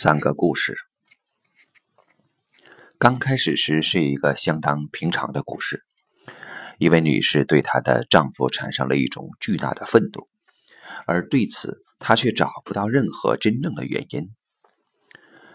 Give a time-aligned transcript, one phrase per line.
[0.00, 0.76] 三个故事。
[3.00, 5.84] 刚开始时是一个相当平常的故事。
[6.78, 10.28] 一位女士对她的丈夫产生了一种巨大的愤怒，
[11.04, 14.30] 而对此她却找不到任何真正的原因。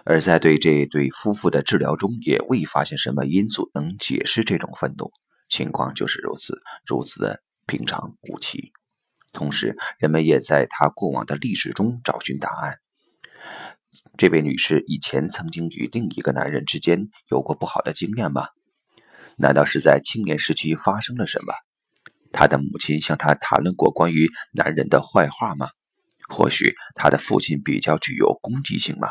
[0.04, 5.10] 而在对这对夫妇的治疗中，也未发现什么因素能解释这种愤怒。
[5.48, 8.73] 情况就是如此，如此的平常无奇。
[9.32, 12.80] 同时，人们也在她过往的历史中找寻答案。
[14.16, 18.48] 这位女士以前曾经与另一个男人之间有过不好的经验吗？
[19.38, 21.52] 难道是在青年时期发生了什么？
[22.31, 25.70] 她的母亲向她谈论过关于男人的坏话吗？
[26.30, 29.07] 或许她的父亲比较具有攻击性吗？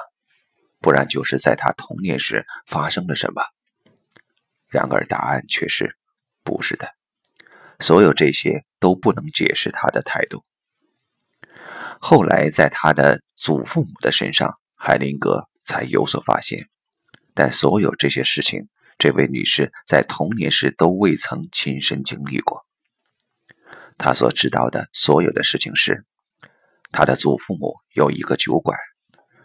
[0.81, 3.43] 不然就是在她童年时发生了什么？
[4.69, 5.97] 然而答案却是
[6.45, 6.89] 不是的。
[7.81, 10.45] 所有这些都不能解释她的态度。
[11.99, 14.57] 后来在她的祖父母的身上。
[14.85, 16.69] 海灵格才有所发现，
[17.35, 22.67] 但所有这些事情，这位女士在童年时都未曾亲身经历过。
[23.97, 26.05] 她所知道的所有的事情是，
[26.91, 28.77] 她的祖父母有一个酒馆，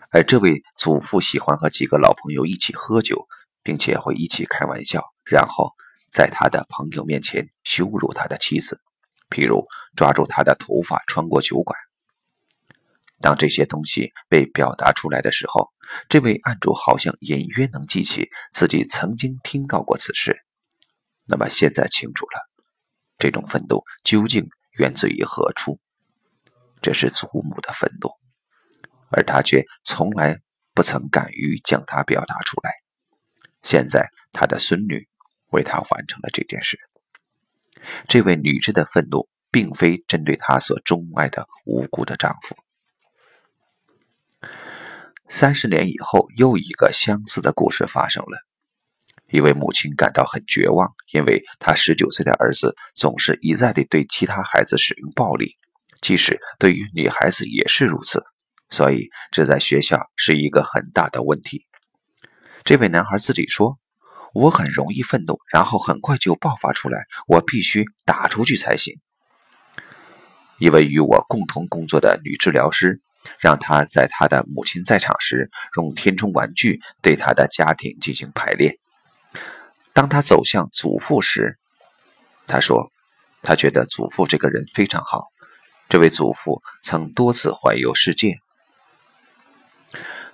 [0.09, 3.27] 而这位祖父喜欢和几个老朋友一起喝酒，
[3.61, 5.71] 并且会一起开玩笑，然后
[6.11, 8.81] 在他的朋友面前羞辱他的妻子，
[9.29, 9.63] 譬如
[9.95, 11.77] 抓住他的头发穿过酒馆。
[13.19, 15.71] 当这些东西被表达出来的时候，
[16.07, 20.39] 这位案主好像隐约能记起自己曾经听到过此事。
[21.25, 22.49] 那么现在清楚了，
[23.17, 25.79] 这种愤怒究竟源自于何处？
[26.81, 28.11] 这是祖母的愤怒，
[29.09, 30.37] 而他却从来
[30.75, 32.71] 不曾敢于将它表达出来。
[33.63, 35.07] 现在他的孙女
[35.49, 36.77] 为他完成了这件事。
[38.07, 42.55] 这位女士的愤怒并非针对她所钟爱的无辜的丈夫。
[45.29, 48.37] 三十年以后，又一个相似的故事发生了。
[49.29, 55.57] 一位母亲感到很绝望，因为她十九岁的儿子总是一再地对其他孩子使用暴力，
[55.99, 58.23] 即使对于女孩子也是如此。
[58.69, 61.65] 所以，这在学校是一个很大的问题。
[62.63, 63.77] 这位男孩自己说
[64.33, 68.95] ：“我很容易愤怒，然后很快就爆发出来，我必须打出去才行。”
[70.59, 73.01] 一位与我共同工作的女治疗师。
[73.39, 78.77] 让他在他的母亲在场时，用填充玩具对他的家庭进行排列。
[79.93, 81.57] 当他走向祖父时，
[82.45, 82.91] 他说
[83.41, 85.25] ：“他觉得祖父这个人非常好。
[85.89, 88.37] 这位祖父曾多次环游世界。”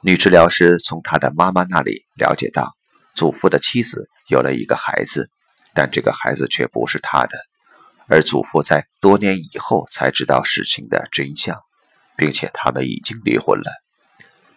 [0.02, 2.74] 女治疗师从他的妈妈那里了解到，
[3.16, 5.30] 祖父的妻子有了一个孩子，
[5.74, 7.38] 但这个孩子却不是他的。
[8.08, 11.58] 而祖父在多年以后才知道事情的真相。
[12.16, 13.72] 并且他们已经离婚了，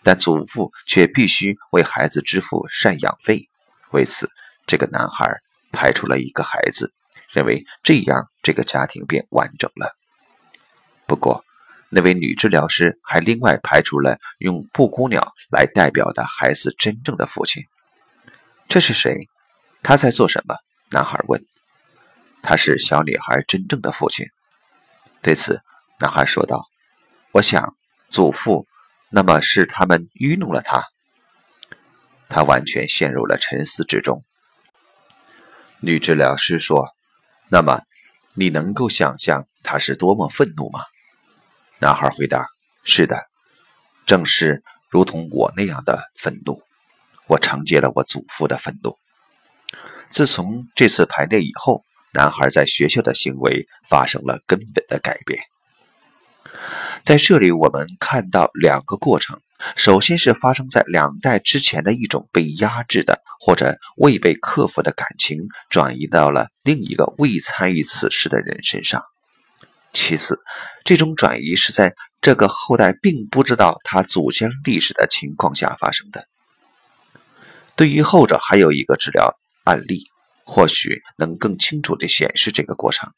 [0.02, 3.48] 但祖父却必须为孩子支付赡养费。
[3.92, 4.30] 为此，
[4.66, 5.40] 这个男孩
[5.72, 6.92] 排除了一个孩子，
[7.30, 9.96] 认为这样这个家庭便完整了。
[11.06, 11.44] 不过，
[11.88, 17.62] 那位女治疗师还另外排除了用布谷鸟来代表的孩子真正的父亲。
[18.68, 19.28] 这是谁？
[19.82, 20.56] 他在做什么？
[20.90, 21.44] 男孩问。
[22.42, 24.26] 他是小女孩真正的父亲。
[25.22, 25.60] 对此，
[26.00, 26.66] 男孩说道。
[27.36, 27.76] 我想，
[28.08, 28.66] 祖父，
[29.10, 30.82] 那么是他们愚弄了他。
[32.30, 34.24] 他完全陷入了沉思之中。
[35.80, 36.88] 女治疗师说
[37.52, 37.82] ：“那么，
[38.32, 40.80] 你能够想象他是多么愤怒吗？”
[41.78, 42.46] 男孩回答
[42.84, 43.22] ：“是的，
[44.06, 46.62] 正是如同我那样的愤怒。
[47.26, 48.96] 我承接了我祖父的愤怒。
[50.08, 55.38] 自从这次排练以后，男孩在学校的行为发生了根本的改变。”
[57.02, 59.40] 在这里，我们看到两个过程：
[59.76, 65.38] 首先是发生在两代之前的一种被压制的或者未被克服的感情，
[65.70, 69.00] 转移到了另一个未参与此事的人身上；
[69.92, 70.40] 其次，
[70.84, 76.26] 这种转移是在这个后代并不知道他祖先历史的情况下发生的。
[77.76, 79.34] 对于后者，还有一个治疗
[79.64, 80.06] 案例，
[80.44, 83.12] 或许能更清楚地显示这个过程。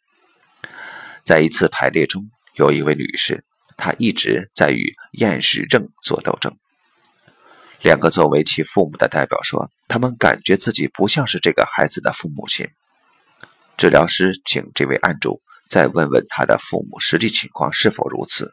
[1.24, 3.44] 在一次排列中，有一位女士。
[3.76, 6.56] 她一直在与厌食症做斗争。
[7.80, 12.66] 两个作为其父母的代表说，他们感觉自己不像是这个孩子的父母亲。
[13.76, 18.52] 治疗师请这位案主再问问他的父母实际情况是否如此。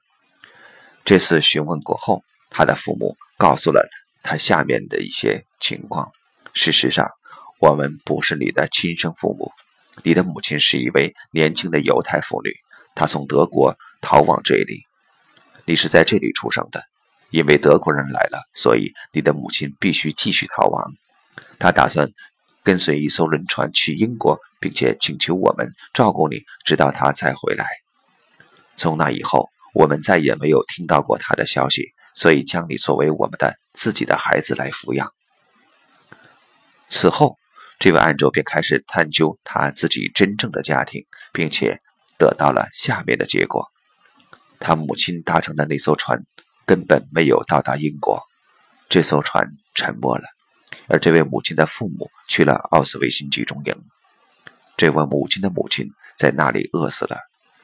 [1.03, 3.89] 这次询问过后，他的父母告诉了
[4.21, 6.11] 他下面的一些情况：
[6.53, 7.09] 事实上，
[7.59, 9.51] 我们不是你的亲生父母。
[10.03, 12.51] 你的母亲是一位年轻的犹太妇女，
[12.93, 13.75] 她从德国
[14.05, 14.83] 逃往这里。
[15.65, 16.83] 你是在这里出生的，
[17.31, 20.93] 因为德国人来了，所以你的母亲必须继续逃亡。
[21.57, 22.07] 他打算
[22.63, 27.65] 跟随一艘轮船去英国，并且请求我们照顾你，直到他再回来。
[28.75, 35.11] 从那以后，我们再也没有听到过他的消息，所以将你作为我们的自己的孩子来抚养。
[36.89, 37.37] 此后，
[37.79, 41.79] 这位安卓便开始探究他自己真正的家庭，并且
[42.19, 43.65] 得到了下面的结果：
[44.59, 46.23] 他母亲搭乘的那艘船。
[46.67, 48.23] 根本没有到达英国，
[48.89, 50.23] 这艘船沉没了，
[50.87, 53.75] 而这位母亲的父母去了奥斯维辛集中营，
[54.75, 57.19] 这位母亲的母亲在那里饿死了，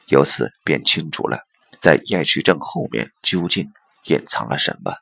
[0.06, 1.40] 由此便清楚了，
[1.80, 3.72] 在厌食症后面究竟
[4.04, 4.94] 隐藏了什么。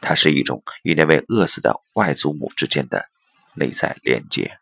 [0.00, 3.06] 它是一种与那位饿死的外祖母之间的
[3.54, 4.58] 内在连接。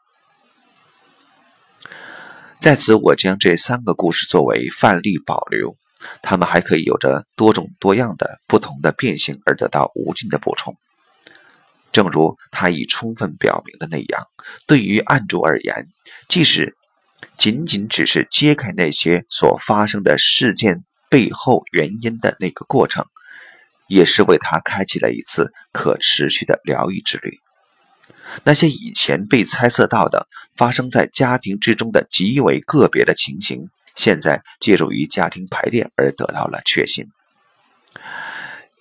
[2.61, 5.79] 在此，我将这三个故事作为范例保留。
[6.23, 10.77] 它们还可以有着多种多样的不同的变形，而得到无尽的补充。
[11.93, 14.27] 正如他已充分表明的那样，
[14.67, 15.87] 对于案主而言，
[16.29, 16.77] 即使
[17.39, 23.07] 仅仅只是揭开那些所发生的事件背后原因的那个过程，
[23.87, 27.39] 也是为他开启了一次可持续的疗愈之旅。
[28.43, 30.27] 那些以前被猜测到的
[30.57, 33.69] 发生在家庭之中的极为个别的情形。
[33.95, 37.07] 现在借助于家庭排列而得到了确信，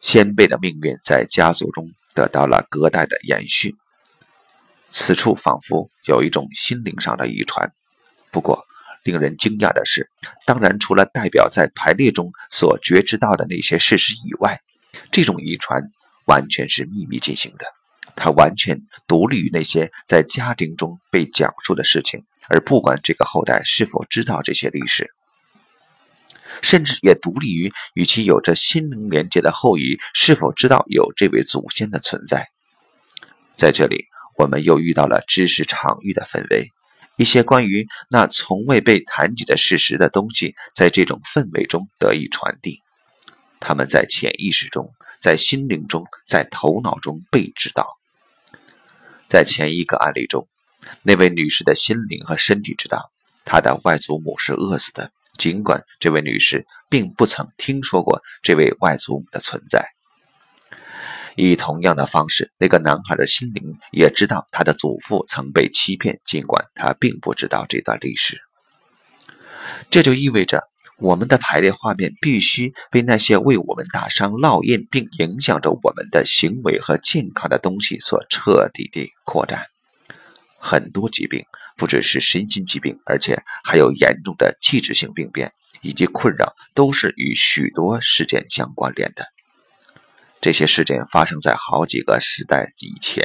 [0.02, 3.76] 先辈的命运在家族中得到了隔代的延续。
[4.90, 7.72] 此处仿佛有一种心灵上的遗传。
[8.32, 8.66] 不过，
[9.04, 10.10] 令人惊讶的是，
[10.46, 14.62] 当然除了代表在排列中所觉知到的那些事实以外，
[15.12, 15.84] 这种遗传
[16.26, 17.66] 完全是秘密进行的，
[18.16, 22.24] 它完全独立于那些在家庭中被讲述的事情。
[22.50, 25.12] 而不管这个后代是否知道这些历史，
[26.62, 32.48] 甚至也独立于与其有着心灵连接的后裔是否知道有这位祖先的存在。
[33.56, 34.06] 在这里，
[34.38, 36.70] 我们又遇到了知识场域的氛围，
[37.18, 42.80] 一些关于那从未被谈及的事实的东西，在这种氛围中得以传递。
[43.60, 44.92] 他们在潜意识中，
[45.22, 47.88] 在心灵中，在头脑中被知道。
[49.30, 50.48] 在前一个案例中。
[51.02, 53.12] 那位女士的心灵和身体知道，
[53.46, 59.86] 她的外祖母是饿死的，尽管这位女士并不曾听说过这位外祖母的存在。
[61.36, 68.40] 以同样的方式，那个男孩的心灵也知道他的祖父曾被欺骗，尽管他并不知道这段历史。
[69.90, 70.62] 这就意味着，
[71.00, 79.73] 我们的排列画面必须被那些为我们打上烙印并影响着我们的行为和健康的东西所彻底地扩展。
[80.74, 81.46] 很多疾病
[81.78, 85.52] 不只是身心疾病，而且还有严重的器质性病变
[85.84, 89.24] 以及困扰，都是与许多事件相关联的。
[90.42, 93.24] 这些事件发生在好几个时代以前，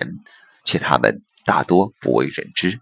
[0.62, 2.80] 且他们大多不为人知。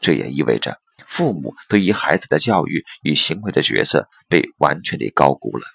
[0.00, 0.78] 这也意味着
[1.08, 5.66] 父母对于孩子的教育与行为的角色被完全的高估了。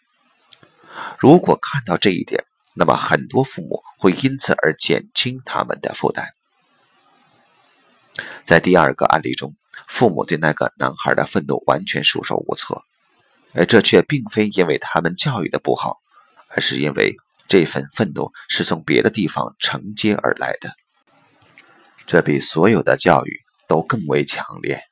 [1.18, 6.30] 如果看到这一点，那么很多父母会因此而减轻他们的负担。
[8.44, 9.56] 在第二个案例中，
[9.88, 12.82] 父母对那个男孩的愤怒完全束手无策，
[13.54, 15.98] 而这却并非因为他们教育的不好，
[16.50, 17.16] 而是因为
[17.48, 20.72] 这份愤怒是从别的地方承接而来的，
[22.06, 24.89] 这比所有的教育都更为强烈。